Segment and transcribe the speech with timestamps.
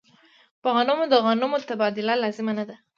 [0.61, 2.75] په غنمو د غنمو تبادله لازمه نه ده.